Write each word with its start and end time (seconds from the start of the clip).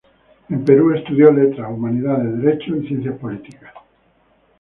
En 0.49 0.65
Perú 0.65 0.95
estudió 0.95 1.31
Letras, 1.31 1.69
Humanidades, 1.71 2.41
Derecho, 2.41 2.73
Ciencias 2.87 3.19
Políticas. 3.19 3.71